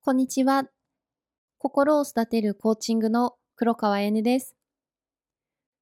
[0.00, 0.64] こんにちは。
[1.58, 4.56] 心を育てるコーチングの黒川えぬです。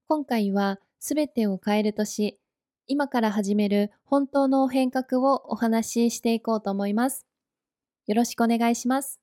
[0.09, 2.41] 今回はすべてを変える年、
[2.89, 7.27] 今から始める本当の変革をお話ししていこうと思います。
[8.07, 9.21] よろしくお願いします。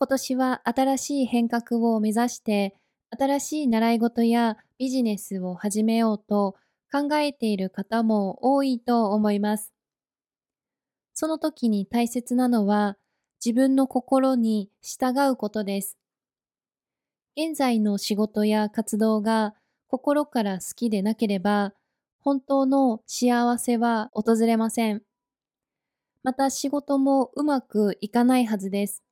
[0.00, 2.74] 今年は新しい変革を目指して、
[3.10, 6.56] 新しい習い事やビジネスを始めようと
[6.90, 9.72] 考えている方も多いと思います。
[11.12, 12.96] その時に大切なのは
[13.44, 15.96] 自分の心に従うことです。
[17.36, 19.54] 現在の仕事や活動が
[19.86, 21.72] 心から好きでなければ、
[22.20, 25.02] 本当の幸せは訪れません。
[26.22, 29.02] また仕事もうまくいかないはずです。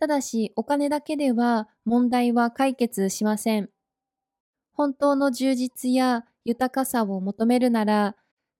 [0.00, 3.70] ただしお金だけでは問題は解決しません。
[4.72, 8.16] 本当の充実や豊かさを求めるなら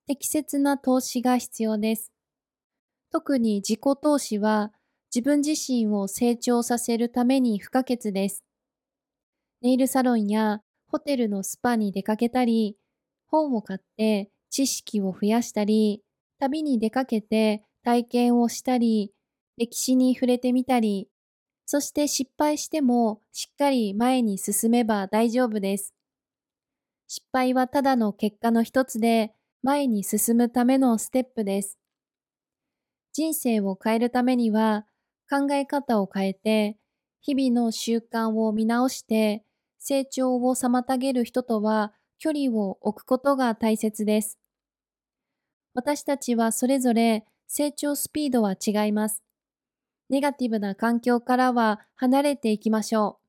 [0.07, 2.13] 適切な投資が必要です。
[3.11, 4.71] 特に自己投資は
[5.15, 8.43] 自分自身を成長させるために不可欠です。
[9.61, 12.75] ネイルサロンやホテルのスパに出かけたり、
[13.27, 16.01] 本を買って知識を増やしたり、
[16.37, 19.13] 旅に出かけて体験をしたり、
[19.55, 21.07] 歴史に触れてみたり、
[21.65, 25.93] そして失敗してもしっかり前に進めば大丈夫です。
[27.07, 29.31] 失敗はただの結果の一つで、
[29.63, 31.79] 前に進むためのステップです。
[33.13, 34.85] 人生を変えるためには、
[35.29, 36.77] 考え方を変えて、
[37.21, 39.43] 日々の習慣を見直して、
[39.79, 44.39] 成長を妨げる人とは距離を置くことが大切です。
[45.73, 49.21] 私たちはそれぞれ成長スピードは違います。
[50.09, 53.19] ネガティブな環境からは離れていきましょ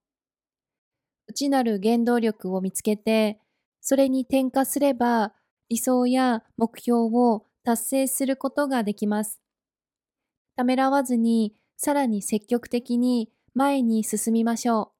[1.29, 1.33] う。
[1.33, 3.41] 内なる原動力を見つけて、
[3.81, 5.33] それに転化すれば
[5.69, 9.41] 理想や目標を達成することができます。
[10.57, 14.97] ためらわずにさらに積極的に前に進みましょう。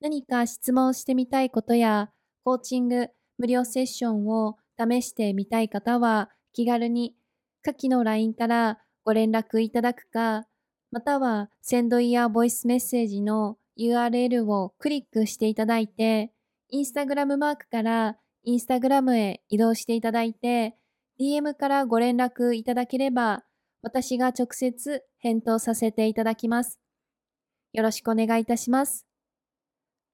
[0.00, 2.10] 何か質問してみたいことや、
[2.44, 7.14] コーチング、無料セッションを試してみたい方は、気軽に
[7.62, 10.46] 下記の LINE からご連絡いただくか、
[10.90, 16.32] または、センドイヤーボイスメッセージの URL をクリックしていただいて、
[16.68, 20.76] インスタグラムマークからインスタグラムへ移動していただいて、
[21.18, 23.44] DM からご連絡いただければ、
[23.84, 26.80] 私が直接返答させていただきます。
[27.74, 29.06] よろしくお願いいたします。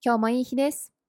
[0.04, 0.99] 今日もいい日です。